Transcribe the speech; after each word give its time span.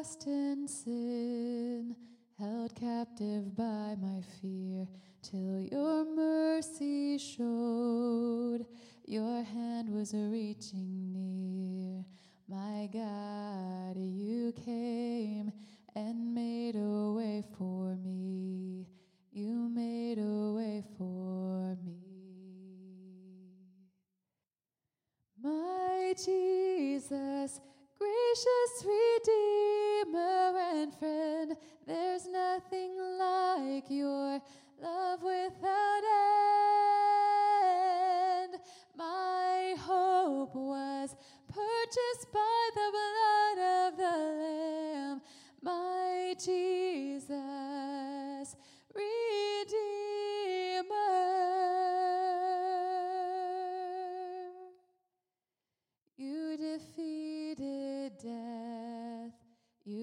lost 0.00 0.26
in 0.26 0.66
sin, 0.66 1.94
held 2.38 2.74
captive 2.74 3.54
by 3.54 3.94
my 4.00 4.22
fear, 4.40 4.88
till 5.20 5.60
your 5.60 6.06
mercy 6.16 7.18
showed. 7.18 8.64
Your 9.04 9.42
hand 9.42 9.90
was 9.90 10.14
reaching 10.14 11.12
near. 11.12 12.02
My 12.48 12.88
God, 12.90 13.98
you 13.98 14.54
came 14.64 15.52
and 15.94 16.34
made 16.34 16.76
a 16.76 17.12
way 17.12 17.44
for 17.58 17.94
me. 17.96 18.86
You 19.32 19.68
made 19.68 20.18
a 20.18 20.52
way 20.54 20.82
for 20.96 21.76
me. 21.84 22.00
My 25.42 26.14
Jesus, 26.16 27.60
gracious 27.98 28.82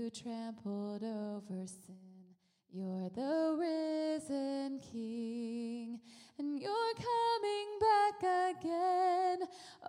trampled 0.09 1.03
over 1.03 1.67
sin. 1.67 2.35
You're 2.71 3.09
the 3.09 3.57
risen 3.59 4.79
King, 4.79 5.99
and 6.37 6.59
you're 6.61 6.93
coming 6.95 7.79
back 7.79 8.23
again. 8.55 9.39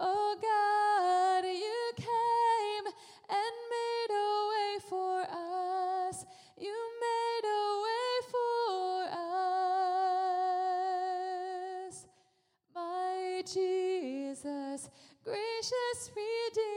Oh 0.01 0.37
God, 0.41 1.45
you 1.45 1.93
came 1.97 2.87
and 3.29 3.55
made 3.71 4.11
a 4.11 4.49
way 4.51 4.79
for 4.89 5.21
us. 5.21 6.25
You 6.57 6.77
made 7.01 7.45
a 7.45 7.81
way 7.85 8.21
for 8.33 9.09
us. 11.87 12.07
My 12.75 13.43
Jesus, 13.47 14.91
gracious 15.23 16.11
Redeemer 16.17 16.68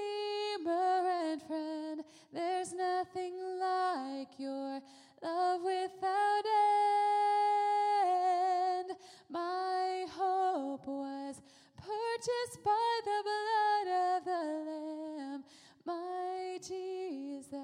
purchased 12.51 12.63
by 12.63 12.99
the 13.03 13.23
blood 13.23 13.87
of 14.17 14.25
the 14.25 14.31
Lamb. 14.67 15.43
My 15.85 16.57
Jesus, 16.61 17.55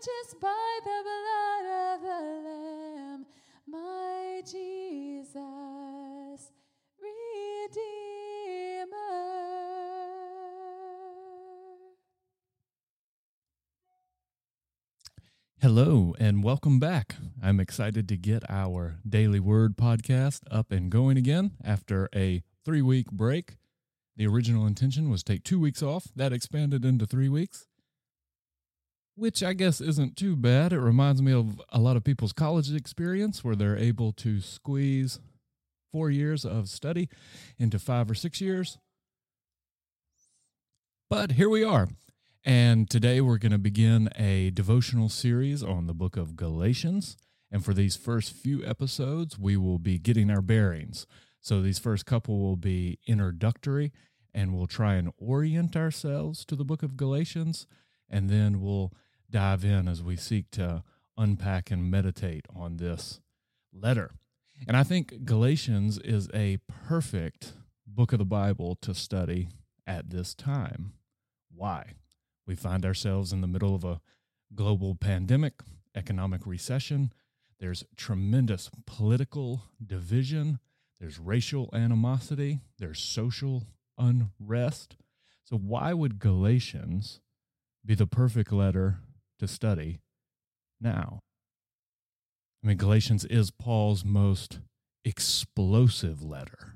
purchased 0.00 0.40
by 0.40 0.78
the 0.82 1.02
blood 1.04 1.94
of 1.94 2.00
the 2.00 2.48
Lamb. 2.48 3.26
My 3.66 4.40
Jesus, 4.50 5.34
Redeemer. 6.98 7.76
Hello 15.60 16.14
and 16.18 16.42
welcome 16.42 16.78
back. 16.78 17.16
I'm 17.42 17.60
excited 17.60 18.08
to 18.08 18.16
get 18.16 18.42
our 18.48 18.96
Daily 19.06 19.40
Word 19.40 19.76
podcast 19.76 20.40
up 20.50 20.72
and 20.72 20.90
going 20.90 21.18
again 21.18 21.52
after 21.62 22.08
a 22.14 22.42
three 22.64 22.82
week 22.82 23.10
break. 23.10 23.56
The 24.16 24.26
original 24.26 24.66
intention 24.66 25.10
was 25.10 25.22
take 25.22 25.44
two 25.44 25.60
weeks 25.60 25.82
off. 25.82 26.06
That 26.16 26.32
expanded 26.32 26.86
into 26.86 27.06
three 27.06 27.28
weeks, 27.28 27.66
which 29.20 29.42
I 29.42 29.52
guess 29.52 29.82
isn't 29.82 30.16
too 30.16 30.34
bad. 30.34 30.72
It 30.72 30.80
reminds 30.80 31.20
me 31.20 31.32
of 31.32 31.60
a 31.68 31.78
lot 31.78 31.98
of 31.98 32.04
people's 32.04 32.32
college 32.32 32.72
experience 32.72 33.44
where 33.44 33.54
they're 33.54 33.76
able 33.76 34.12
to 34.12 34.40
squeeze 34.40 35.20
four 35.92 36.10
years 36.10 36.46
of 36.46 36.70
study 36.70 37.10
into 37.58 37.78
five 37.78 38.10
or 38.10 38.14
six 38.14 38.40
years. 38.40 38.78
But 41.10 41.32
here 41.32 41.50
we 41.50 41.62
are. 41.62 41.88
And 42.46 42.88
today 42.88 43.20
we're 43.20 43.36
going 43.36 43.52
to 43.52 43.58
begin 43.58 44.08
a 44.16 44.50
devotional 44.52 45.10
series 45.10 45.62
on 45.62 45.86
the 45.86 45.92
book 45.92 46.16
of 46.16 46.34
Galatians. 46.34 47.18
And 47.50 47.62
for 47.62 47.74
these 47.74 47.96
first 47.96 48.32
few 48.32 48.64
episodes, 48.64 49.38
we 49.38 49.54
will 49.54 49.78
be 49.78 49.98
getting 49.98 50.30
our 50.30 50.40
bearings. 50.40 51.06
So 51.42 51.60
these 51.60 51.78
first 51.78 52.06
couple 52.06 52.38
will 52.38 52.56
be 52.56 52.98
introductory, 53.06 53.92
and 54.32 54.54
we'll 54.54 54.66
try 54.66 54.94
and 54.94 55.12
orient 55.18 55.76
ourselves 55.76 56.46
to 56.46 56.56
the 56.56 56.64
book 56.64 56.82
of 56.82 56.96
Galatians. 56.96 57.66
And 58.08 58.30
then 58.30 58.62
we'll 58.62 58.94
dive 59.30 59.64
in 59.64 59.88
as 59.88 60.02
we 60.02 60.16
seek 60.16 60.50
to 60.52 60.82
unpack 61.16 61.70
and 61.70 61.90
meditate 61.90 62.46
on 62.54 62.76
this 62.76 63.20
letter. 63.72 64.10
And 64.66 64.76
I 64.76 64.82
think 64.82 65.24
Galatians 65.24 65.98
is 65.98 66.28
a 66.34 66.58
perfect 66.86 67.52
book 67.86 68.12
of 68.12 68.18
the 68.18 68.24
Bible 68.24 68.76
to 68.82 68.94
study 68.94 69.48
at 69.86 70.10
this 70.10 70.34
time. 70.34 70.92
Why? 71.54 71.94
We 72.46 72.54
find 72.54 72.84
ourselves 72.84 73.32
in 73.32 73.40
the 73.40 73.46
middle 73.46 73.74
of 73.74 73.84
a 73.84 74.00
global 74.54 74.94
pandemic, 74.94 75.54
economic 75.94 76.46
recession. 76.46 77.12
There's 77.58 77.84
tremendous 77.96 78.70
political 78.86 79.62
division. 79.84 80.58
There's 80.98 81.18
racial 81.18 81.70
animosity. 81.72 82.60
There's 82.78 83.00
social 83.00 83.64
unrest. 83.98 84.96
So, 85.44 85.56
why 85.56 85.92
would 85.92 86.18
Galatians 86.18 87.20
be 87.84 87.94
the 87.94 88.06
perfect 88.06 88.52
letter 88.52 88.98
to 89.40 89.48
study 89.48 89.98
now? 90.80 91.20
I 92.62 92.68
mean, 92.68 92.76
Galatians 92.76 93.24
is 93.24 93.50
Paul's 93.50 94.04
most 94.04 94.60
explosive 95.04 96.22
letter. 96.22 96.74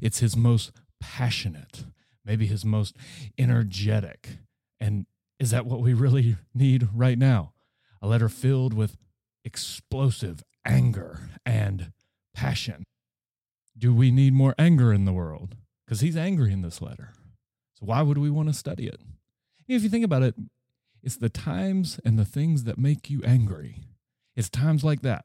It's 0.00 0.20
his 0.20 0.36
most 0.36 0.72
passionate, 1.00 1.84
maybe 2.24 2.46
his 2.46 2.64
most 2.64 2.96
energetic. 3.38 4.38
And 4.80 5.06
is 5.38 5.50
that 5.50 5.66
what 5.66 5.80
we 5.80 5.92
really 5.92 6.36
need 6.54 6.88
right 6.94 7.18
now? 7.18 7.52
A 8.00 8.08
letter 8.08 8.28
filled 8.28 8.74
with 8.74 8.96
explosive 9.44 10.42
anger 10.64 11.30
and 11.44 11.92
passion. 12.34 12.84
Do 13.76 13.94
we 13.94 14.10
need 14.10 14.32
more 14.32 14.54
anger 14.58 14.92
in 14.92 15.04
the 15.04 15.12
world? 15.12 15.56
Because 15.84 16.00
he's 16.00 16.16
angry 16.16 16.52
in 16.52 16.62
this 16.62 16.82
letter. 16.82 17.12
So 17.74 17.86
why 17.86 18.02
would 18.02 18.18
we 18.18 18.30
want 18.30 18.48
to 18.48 18.54
study 18.54 18.86
it? 18.86 19.00
If 19.68 19.82
you 19.82 19.88
think 19.88 20.04
about 20.04 20.22
it, 20.22 20.34
it's 21.02 21.16
the 21.16 21.28
times 21.28 22.00
and 22.04 22.18
the 22.18 22.24
things 22.24 22.64
that 22.64 22.78
make 22.78 23.10
you 23.10 23.22
angry. 23.24 23.84
It's 24.36 24.48
times 24.48 24.84
like 24.84 25.02
that, 25.02 25.24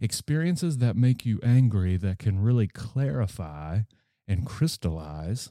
experiences 0.00 0.78
that 0.78 0.96
make 0.96 1.26
you 1.26 1.40
angry 1.42 1.96
that 1.96 2.18
can 2.18 2.40
really 2.40 2.68
clarify 2.68 3.80
and 4.28 4.46
crystallize 4.46 5.50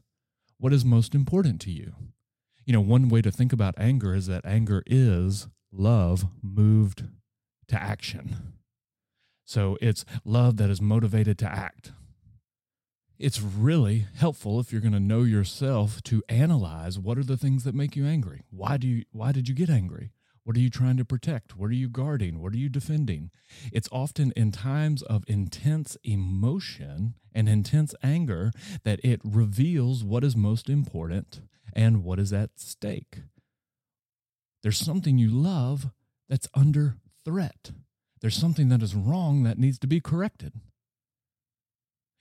what 0.58 0.74
is 0.74 0.86
most 0.86 1.14
important 1.14 1.60
to 1.62 1.72
you. 1.72 1.94
You 2.66 2.74
know, 2.74 2.82
one 2.82 3.10
way 3.10 3.22
to 3.22 3.32
think 3.32 3.52
about 3.52 3.76
anger 3.78 4.14
is 4.14 4.28
that 4.28 4.46
anger 4.46 4.84
is 4.86 5.48
love 5.72 6.26
moved 6.42 7.04
to 7.68 7.82
action. 7.82 8.54
So 9.46 9.78
it's 9.82 10.06
love 10.24 10.58
that 10.58 10.70
is 10.70 10.82
motivated 10.82 11.38
to 11.40 11.48
act. 11.52 11.92
It's 13.22 13.40
really 13.40 14.08
helpful 14.16 14.60
if 14.60 14.72
you're 14.72 14.82
going 14.82 14.94
to 14.94 15.00
know 15.00 15.22
yourself 15.22 16.02
to 16.06 16.24
analyze 16.28 16.98
what 16.98 17.20
are 17.20 17.24
the 17.24 17.38
things 17.38 17.64
that 17.66 17.76
make 17.76 17.96
you 17.96 18.04
angry. 18.04 18.42
Why 18.50 18.78
do 18.78 18.88
you 18.88 19.04
why 19.12 19.32
did 19.32 19.48
you 19.48 19.54
get 19.54 19.70
angry? 19.70 20.10
What 20.44 20.58
are 20.58 20.60
you 20.60 20.72
trying 20.72 20.98
to 20.98 21.06
protect? 21.06 21.56
What 21.56 21.70
are 21.70 21.76
you 21.76 21.88
guarding? 21.88 22.42
What 22.42 22.54
are 22.54 22.58
you 22.58 22.68
defending? 22.68 23.30
It's 23.72 23.88
often 23.92 24.34
in 24.36 24.52
times 24.52 25.04
of 25.04 25.24
intense 25.28 25.98
emotion 26.04 27.14
and 27.32 27.48
intense 27.48 27.94
anger 28.02 28.52
that 28.84 29.00
it 29.04 29.22
reveals 29.24 30.04
what 30.04 30.24
is 30.24 30.36
most 30.36 30.68
important 30.68 31.42
and 31.74 32.04
what 32.04 32.18
is 32.18 32.34
at 32.34 32.60
stake. 32.60 33.20
There's 34.64 34.80
something 34.80 35.20
you 35.20 35.30
love 35.30 35.92
that's 36.28 36.48
under 36.56 36.96
threat. 37.24 37.70
There's 38.20 38.36
something 38.36 38.70
that 38.70 38.82
is 38.82 38.96
wrong 38.96 39.44
that 39.44 39.60
needs 39.60 39.78
to 39.78 39.88
be 39.88 40.00
corrected. 40.00 40.54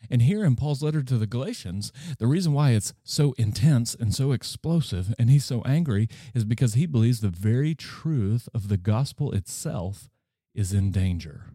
And 0.08 0.23
here 0.23 0.44
in 0.44 0.56
Paul's 0.56 0.82
letter 0.82 1.02
to 1.02 1.19
the 1.19 1.26
Galatians, 1.26 1.93
the 2.19 2.26
reason 2.26 2.52
why 2.52 2.70
it's 2.70 2.94
so 3.05 3.35
intense 3.37 3.94
and 3.94 4.14
so 4.14 4.32
explosive 4.32 5.14
and 5.19 5.29
he's 5.29 5.44
so 5.44 5.62
angry 5.62 6.08
is 6.35 6.44
because 6.44 6.75
he 6.75 6.87
believes 6.87 7.20
the 7.20 7.29
very 7.29 7.75
truth 7.75 8.49
of 8.55 8.69
the 8.69 8.76
gospel 8.76 9.32
itself 9.32 10.08
is 10.55 10.73
in 10.73 10.91
danger. 10.91 11.47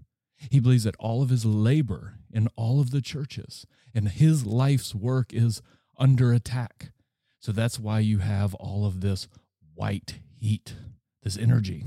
He 0.52 0.60
believes 0.60 0.84
that 0.84 0.96
all 1.00 1.22
of 1.22 1.30
his 1.30 1.46
labor 1.46 2.16
in 2.32 2.48
all 2.56 2.80
of 2.80 2.92
the 2.92 3.02
churches 3.02 3.66
and 3.94 4.10
his 4.10 4.46
life's 4.46 4.94
work 4.94 5.34
is 5.34 5.62
under 5.98 6.34
attack. 6.34 6.92
So 7.40 7.52
that's 7.52 7.80
why 7.80 8.00
you 8.00 8.20
have 8.20 8.54
all 8.56 8.86
of 8.86 9.02
this 9.02 9.28
white 9.74 10.20
heat, 10.40 10.76
this 11.24 11.38
energy. 11.38 11.86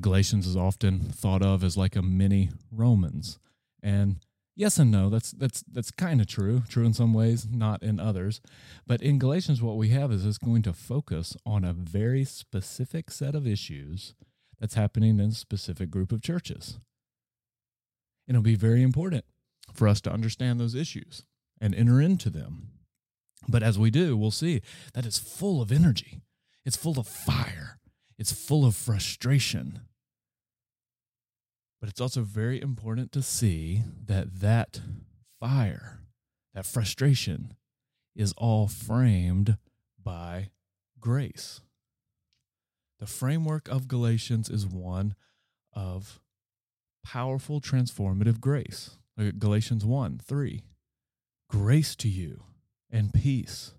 Galatians 0.00 0.46
is 0.46 0.56
often 0.56 1.00
thought 1.00 1.42
of 1.42 1.64
as 1.64 1.76
like 1.76 1.96
a 1.96 2.02
mini 2.02 2.50
Romans. 2.70 3.38
And 3.82 4.16
yes 4.58 4.76
and 4.76 4.90
no 4.90 5.08
that's 5.08 5.30
that's 5.30 5.62
that's 5.72 5.92
kind 5.92 6.20
of 6.20 6.26
true 6.26 6.62
true 6.68 6.84
in 6.84 6.92
some 6.92 7.14
ways 7.14 7.46
not 7.50 7.82
in 7.82 7.98
others. 7.98 8.40
But 8.86 9.00
in 9.00 9.18
galatians 9.18 9.62
what 9.62 9.76
we 9.76 9.90
have 9.90 10.12
is 10.12 10.26
it's 10.26 10.36
going 10.36 10.62
to 10.62 10.72
focus 10.72 11.36
on 11.46 11.64
a 11.64 11.72
very 11.72 12.24
specific 12.24 13.10
set 13.10 13.34
of 13.34 13.46
issues 13.46 14.14
that's 14.58 14.74
happening 14.74 15.20
in 15.20 15.30
a 15.30 15.32
specific 15.32 15.90
group 15.90 16.10
of 16.10 16.20
churches. 16.20 16.80
And 18.26 18.34
it'll 18.34 18.42
be 18.42 18.56
very 18.56 18.82
important 18.82 19.24
for 19.72 19.86
us 19.86 20.00
to 20.02 20.12
understand 20.12 20.58
those 20.58 20.74
issues 20.74 21.24
and 21.60 21.74
enter 21.74 22.00
into 22.00 22.28
them. 22.28 22.68
But 23.48 23.62
as 23.62 23.78
we 23.78 23.90
do 23.90 24.16
we'll 24.16 24.32
see 24.32 24.60
that 24.92 25.06
it's 25.06 25.18
full 25.18 25.62
of 25.62 25.70
energy. 25.70 26.20
It's 26.66 26.76
full 26.76 26.98
of 26.98 27.06
fire. 27.06 27.78
It's 28.18 28.32
full 28.32 28.66
of 28.66 28.74
frustration 28.74 29.82
but 31.80 31.88
it's 31.88 32.00
also 32.00 32.22
very 32.22 32.60
important 32.60 33.12
to 33.12 33.22
see 33.22 33.82
that 34.06 34.40
that 34.40 34.80
fire, 35.40 36.00
that 36.54 36.66
frustration, 36.66 37.54
is 38.16 38.32
all 38.36 38.66
framed 38.66 39.56
by 40.02 40.50
grace. 40.98 41.60
The 42.98 43.06
framework 43.06 43.68
of 43.68 43.86
Galatians 43.86 44.50
is 44.50 44.66
one 44.66 45.14
of 45.72 46.20
powerful 47.04 47.60
transformative 47.60 48.40
grace. 48.40 48.96
Galatians 49.38 49.84
1 49.84 50.20
3. 50.24 50.64
Grace 51.48 51.96
to 51.96 52.08
you 52.08 52.42
and 52.90 53.12
peace 53.12 53.72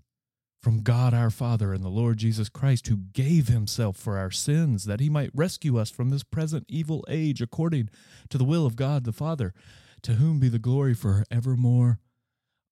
from 0.62 0.82
God 0.82 1.14
our 1.14 1.30
Father 1.30 1.74
and 1.74 1.84
the 1.84 1.90
Lord 1.90 2.18
Jesus 2.18 2.50
Christ, 2.50 2.88
who 2.88 2.98
gave 3.14 3.48
himself 3.48 3.98
for 3.98 4.18
our 4.18 4.32
sins, 4.32 4.86
that 4.86 5.00
he 5.00 5.10
might 5.10 5.32
rescue 5.34 5.78
us 5.78 5.90
from 5.90 6.10
this 6.10 6.24
present 6.24 6.66
evil 6.68 7.06
age 7.10 7.42
according 7.42 7.90
to 8.30 8.38
the 8.38 8.44
will 8.44 8.66
of 8.66 8.76
God 8.76 9.06
the 9.06 9.14
Father, 9.14 9.54
to 10.02 10.14
whom 10.14 10.40
be 10.40 10.50
the 10.50 10.60
glory 10.60 10.94
for 10.94 11.24
evermore. 11.32 12.00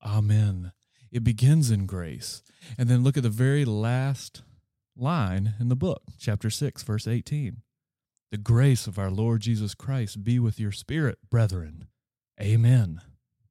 Amen. 0.06 0.74
It 1.12 1.24
begins 1.24 1.72
in 1.72 1.86
grace. 1.86 2.44
And 2.78 2.90
then 2.90 3.04
look 3.04 3.18
at 3.18 3.24
the 3.24 3.30
very 3.30 3.64
last 3.66 4.44
line 4.98 5.54
in 5.60 5.70
the 5.70 5.76
book, 5.76 6.04
chapter 6.20 6.50
6, 6.50 6.84
verse 6.84 7.08
18. 7.08 7.62
The 8.32 8.38
grace 8.38 8.88
of 8.88 9.00
our 9.00 9.10
Lord 9.10 9.42
Jesus 9.42 9.74
Christ 9.74 10.24
be 10.24 10.38
with 10.40 10.60
your 10.60 10.74
spirit, 10.74 11.18
brethren. 11.30 11.88
Amen. 12.42 13.02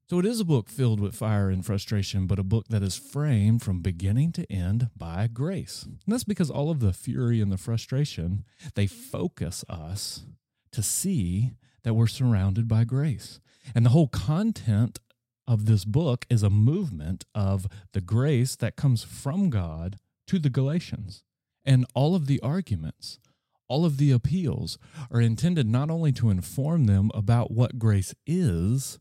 So 0.09 0.21
it 0.21 0.25
is 0.25 0.39
a 0.39 0.45
book 0.45 0.69
filled 0.69 1.01
with 1.01 1.17
fire 1.17 1.51
and 1.51 1.67
frustration, 1.67 2.29
but 2.29 2.39
a 2.39 2.45
book 2.45 2.67
that 2.69 2.81
is 2.81 2.97
framed 2.97 3.63
from 3.63 3.81
beginning 3.81 4.31
to 4.33 4.53
end 4.53 4.89
by 4.97 5.27
grace. 5.27 5.83
And 5.83 5.99
that's 6.07 6.23
because 6.23 6.49
all 6.49 6.71
of 6.71 6.79
the 6.79 6.93
fury 6.93 7.41
and 7.41 7.51
the 7.51 7.57
frustration, 7.57 8.45
they 8.77 8.87
focus 8.87 9.65
us 9.69 10.23
to 10.71 10.81
see 10.81 11.55
that 11.83 11.95
we're 11.95 12.07
surrounded 12.07 12.69
by 12.69 12.85
grace. 12.85 13.41
And 13.75 13.85
the 13.85 13.91
whole 13.91 14.07
content 14.07 15.01
of 15.49 15.67
this 15.67 15.85
book 15.85 16.25
is 16.31 16.45
a 16.45 16.51
movement 16.51 17.25
of 17.35 17.67
the 17.93 18.01
grace 18.01 18.55
that 18.57 18.77
comes 18.77 19.03
from 19.03 19.51
God 19.51 19.97
to 20.29 20.39
the 20.39 20.51
Galatians. 20.51 21.25
And 21.65 21.85
all 21.95 22.15
of 22.15 22.29
the 22.29 22.39
arguments, 22.43 23.19
all 23.67 23.85
of 23.85 23.97
the 23.97 24.13
appeals 24.13 24.79
are 25.11 25.21
intended 25.21 25.67
not 25.67 25.91
only 25.91 26.13
to 26.13 26.31
inform 26.31 26.85
them 26.85 27.11
about 27.13 27.51
what 27.51 27.81
grace 27.81 28.15
is, 28.25 29.01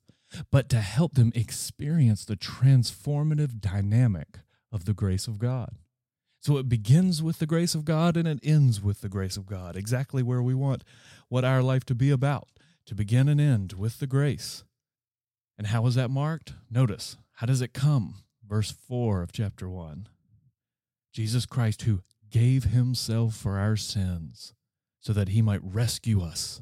but 0.51 0.69
to 0.69 0.81
help 0.81 1.13
them 1.13 1.31
experience 1.35 2.25
the 2.25 2.35
transformative 2.35 3.59
dynamic 3.59 4.39
of 4.71 4.85
the 4.85 4.93
grace 4.93 5.27
of 5.27 5.39
God. 5.39 5.77
So 6.39 6.57
it 6.57 6.69
begins 6.69 7.23
with 7.23 7.39
the 7.39 7.47
grace 7.47 7.73
of 7.73 7.85
God 7.85 8.15
and 8.15 8.27
it 8.27 8.39
ends 8.43 8.81
with 8.81 9.01
the 9.01 9.09
grace 9.09 9.35
of 9.37 9.47
God, 9.47 9.75
exactly 9.75 10.21
where 10.21 10.43
we 10.43 10.53
want 10.53 10.83
what 11.27 11.43
our 11.43 11.63
life 11.63 11.85
to 11.85 11.95
be 11.95 12.11
about, 12.11 12.49
to 12.85 12.93
begin 12.93 13.27
and 13.27 13.41
end 13.41 13.73
with 13.73 13.99
the 13.99 14.05
grace. 14.05 14.63
And 15.57 15.67
how 15.67 15.87
is 15.87 15.95
that 15.95 16.11
marked? 16.11 16.53
Notice, 16.69 17.17
how 17.33 17.47
does 17.47 17.61
it 17.61 17.73
come? 17.73 18.15
Verse 18.47 18.71
4 18.71 19.23
of 19.23 19.31
chapter 19.31 19.67
1. 19.67 20.07
Jesus 21.13 21.45
Christ, 21.45 21.83
who 21.83 22.01
gave 22.29 22.65
himself 22.65 23.35
for 23.35 23.57
our 23.57 23.75
sins, 23.75 24.53
so 24.99 25.13
that 25.13 25.29
he 25.29 25.41
might 25.41 25.61
rescue 25.63 26.21
us 26.21 26.61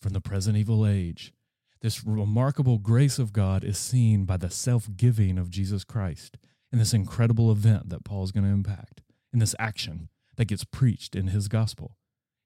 from 0.00 0.12
the 0.12 0.20
present 0.20 0.56
evil 0.56 0.86
age 0.86 1.32
this 1.82 2.04
remarkable 2.04 2.78
grace 2.78 3.18
of 3.18 3.32
God 3.32 3.64
is 3.64 3.76
seen 3.76 4.24
by 4.24 4.36
the 4.36 4.50
self 4.50 4.88
giving 4.96 5.36
of 5.36 5.50
Jesus 5.50 5.82
Christ 5.82 6.38
in 6.72 6.78
this 6.78 6.94
incredible 6.94 7.50
event 7.50 7.90
that 7.90 8.04
Paul 8.04 8.22
is 8.22 8.30
going 8.32 8.44
to 8.44 8.52
impact, 8.52 9.02
in 9.32 9.40
this 9.40 9.56
action 9.58 10.08
that 10.36 10.46
gets 10.46 10.64
preached 10.64 11.16
in 11.16 11.26
his 11.26 11.48
gospel. 11.48 11.96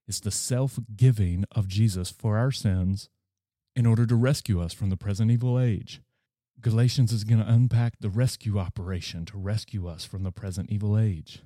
It's 0.09 0.21
the 0.21 0.31
self 0.31 0.79
giving 0.97 1.45
of 1.53 1.69
Jesus 1.69 2.11
for 2.11 2.39
our 2.39 2.51
sins 2.51 3.11
in 3.77 3.85
order 3.85 4.07
to 4.07 4.17
rescue 4.17 4.61
us 4.61 4.73
from 4.73 4.89
the 4.89 4.97
present 4.97 5.31
evil 5.31 5.61
age. 5.61 6.01
Galatians 6.63 7.13
is 7.13 7.25
going 7.25 7.41
to 7.41 7.53
unpack 7.53 7.99
the 8.01 8.09
rescue 8.09 8.59
operation 8.59 9.27
to 9.27 9.37
rescue 9.37 9.87
us 9.87 10.07
from 10.07 10.23
the 10.23 10.33
present 10.33 10.71
evil 10.71 10.99
age. 10.99 11.43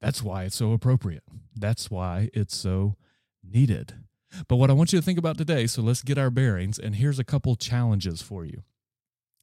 That's 0.00 0.20
why 0.20 0.44
it's 0.44 0.56
so 0.56 0.72
appropriate. 0.72 1.22
That's 1.54 1.90
why 1.92 2.28
it's 2.34 2.56
so 2.56 2.96
needed. 3.44 3.94
But 4.48 4.56
what 4.56 4.70
I 4.70 4.74
want 4.74 4.92
you 4.92 4.98
to 4.98 5.04
think 5.04 5.18
about 5.18 5.38
today, 5.38 5.66
so 5.66 5.82
let's 5.82 6.02
get 6.02 6.18
our 6.18 6.30
bearings, 6.30 6.78
and 6.78 6.94
here's 6.94 7.18
a 7.18 7.24
couple 7.24 7.56
challenges 7.56 8.22
for 8.22 8.44
you. 8.44 8.62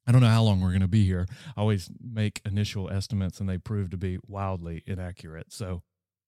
I 0.08 0.12
don't 0.12 0.22
know 0.22 0.28
how 0.28 0.42
long 0.42 0.62
we're 0.62 0.70
going 0.70 0.80
to 0.80 0.88
be 0.88 1.04
here. 1.04 1.26
I 1.54 1.60
always 1.60 1.90
make 2.00 2.40
initial 2.46 2.90
estimates 2.90 3.40
and 3.40 3.48
they 3.48 3.58
prove 3.58 3.90
to 3.90 3.98
be 3.98 4.18
wildly 4.26 4.82
inaccurate. 4.86 5.52
So 5.52 5.82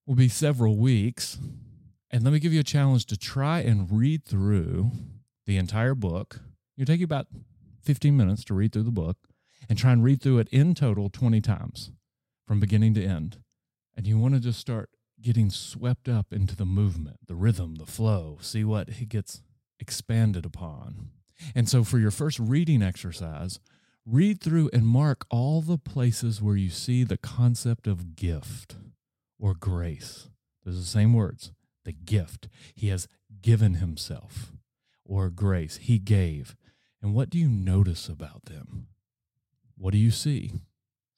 we'll 0.07 0.17
be 0.17 0.29
several 0.29 0.77
weeks. 0.77 1.39
And 2.11 2.23
let 2.23 2.35
me 2.35 2.41
give 2.41 2.53
you 2.53 2.61
a 2.61 2.65
challenge 2.65 3.07
to 3.07 3.17
try 3.17 3.61
and 3.61 3.91
read 3.91 4.27
through 4.27 4.91
the 5.47 5.57
entire 5.57 5.95
book. 5.95 6.41
You 6.77 6.85
take 6.85 7.01
you 7.01 7.05
about 7.05 7.29
15 7.83 8.15
minutes 8.15 8.45
to 8.45 8.55
read 8.55 8.73
through 8.73 8.83
the 8.83 8.91
book 8.91 9.17
and 9.67 9.79
try 9.79 9.93
and 9.93 10.05
read 10.05 10.21
through 10.21 10.41
it 10.41 10.49
in 10.51 10.75
total 10.75 11.09
20 11.09 11.41
times 11.41 11.91
from 12.47 12.61
beginning 12.61 12.93
to 12.95 13.05
end. 13.05 13.39
And 13.97 14.07
you 14.07 14.19
want 14.19 14.35
to 14.35 14.41
just 14.41 14.61
start 14.61 14.91
getting 15.23 15.51
swept 15.51 16.09
up 16.09 16.33
into 16.33 16.57
the 16.57 16.65
movement, 16.65 17.19
the 17.27 17.35
rhythm, 17.35 17.77
the 17.77 17.87
flow, 17.87 18.39
see 18.41 18.65
what 18.65 18.91
he 18.91 19.05
gets 19.05 19.43
expanded 19.79 20.45
upon. 20.45 21.11
And 21.55 21.69
so 21.69 21.85
for 21.85 21.99
your 21.99 22.11
first 22.11 22.39
reading 22.39 22.83
exercise, 22.83 23.61
read 24.07 24.41
through 24.41 24.71
and 24.73 24.87
mark 24.87 25.25
all 25.31 25.61
the 25.61 25.79
places 25.79 26.43
where 26.43 26.57
you 26.57 26.71
see 26.71 27.05
the 27.05 27.17
concept 27.17 27.87
of 27.87 28.17
gift 28.17 28.77
or 29.39 29.55
grace. 29.55 30.29
Those 30.65 30.77
are 30.77 30.81
the 30.81 30.87
same 30.87 31.15
words. 31.15 31.53
The 31.85 31.93
gift. 31.93 32.49
He 32.75 32.89
has 32.89 33.09
given 33.41 33.75
himself 33.75 34.53
or 35.05 35.31
grace. 35.31 35.79
He 35.79 35.99
gave. 35.99 36.57
And 37.03 37.15
what 37.15 37.31
do 37.31 37.39
you 37.39 37.49
notice 37.49 38.09
about 38.09 38.45
them? 38.45 38.89
What 39.77 39.93
do 39.93 39.99
you 39.99 40.11
see? 40.11 40.53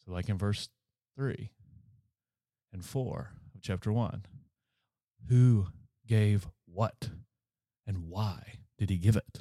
So, 0.04 0.12
like 0.12 0.28
in 0.28 0.38
verse 0.38 0.68
3 1.16 1.50
and 2.72 2.84
4, 2.84 3.32
chapter 3.62 3.92
1. 3.92 4.24
Who 5.28 5.68
gave 6.06 6.48
what 6.66 7.10
and 7.86 8.08
why 8.08 8.54
did 8.76 8.90
he 8.90 8.96
give 8.96 9.16
it? 9.16 9.40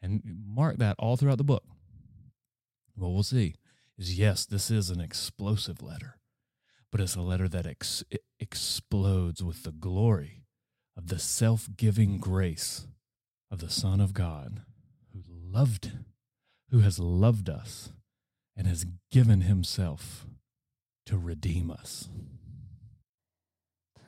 And 0.00 0.22
mark 0.46 0.78
that 0.78 0.96
all 0.98 1.16
throughout 1.16 1.38
the 1.38 1.44
book. 1.44 1.64
What 2.94 3.10
we'll 3.10 3.22
see 3.22 3.54
is 3.98 4.18
yes, 4.18 4.46
this 4.46 4.70
is 4.70 4.90
an 4.90 5.00
explosive 5.00 5.82
letter, 5.82 6.18
but 6.90 7.00
it's 7.00 7.16
a 7.16 7.20
letter 7.20 7.48
that 7.48 7.66
ex- 7.66 8.04
explodes 8.38 9.42
with 9.42 9.62
the 9.62 9.72
glory 9.72 10.44
of 10.96 11.08
the 11.08 11.18
self 11.18 11.68
giving 11.76 12.18
grace 12.18 12.86
of 13.50 13.58
the 13.58 13.70
Son 13.70 14.00
of 14.00 14.14
God 14.14 14.62
who 15.12 15.22
loved, 15.26 15.92
who 16.70 16.80
has 16.80 16.98
loved 16.98 17.50
us 17.50 17.92
and 18.56 18.66
has 18.66 18.86
given 19.10 19.42
himself 19.42 20.26
to 21.06 21.18
redeem 21.18 21.70
us. 21.70 22.08